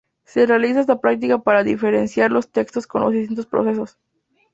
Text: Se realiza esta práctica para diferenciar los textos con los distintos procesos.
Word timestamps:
Se 0.23 0.47
realiza 0.47 0.79
esta 0.79 0.99
práctica 0.99 1.37
para 1.37 1.61
diferenciar 1.63 2.31
los 2.31 2.49
textos 2.49 2.87
con 2.87 3.01
los 3.01 3.13
distintos 3.13 3.45
procesos. 3.45 3.99